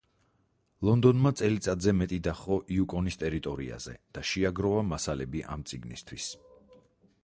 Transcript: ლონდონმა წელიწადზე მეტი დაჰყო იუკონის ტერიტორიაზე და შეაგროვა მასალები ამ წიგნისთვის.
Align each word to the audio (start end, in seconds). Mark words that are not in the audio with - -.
ლონდონმა 0.87 1.31
წელიწადზე 1.41 1.93
მეტი 1.97 2.19
დაჰყო 2.29 2.57
იუკონის 2.77 3.19
ტერიტორიაზე 3.25 3.95
და 4.19 4.25
შეაგროვა 4.33 4.83
მასალები 4.95 5.49
ამ 5.57 5.69
წიგნისთვის. 5.73 6.31